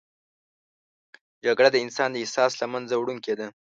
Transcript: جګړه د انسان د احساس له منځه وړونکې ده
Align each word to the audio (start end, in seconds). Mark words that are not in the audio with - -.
جګړه 1.45 1.69
د 1.71 1.77
انسان 1.85 2.09
د 2.11 2.15
احساس 2.23 2.51
له 2.61 2.65
منځه 2.73 2.95
وړونکې 2.97 3.33
ده 3.39 3.47